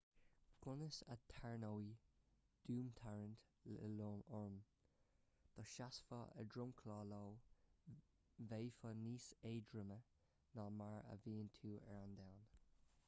conas 0.65 0.95
a 1.15 1.15
tharraingeodh 1.31 1.97
domhantarraingt 2.69 3.43
io 3.73 4.07
orm 4.39 4.55
dá 5.57 5.65
seasfá 5.73 6.21
ar 6.43 6.47
dhromchla 6.55 6.95
io 7.17 7.99
bheifeá 8.55 8.93
níos 9.03 9.27
éadroime 9.51 9.99
ná 10.61 10.65
mar 10.81 10.93
a 11.13 11.19
bhíonn 11.27 11.53
tú 11.59 11.75
ar 11.91 12.01
an 12.07 12.17
domhan 12.23 12.49